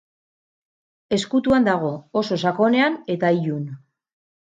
[1.17, 1.93] Ezkutuan dago,
[2.25, 3.65] oso sakonean eta ilun.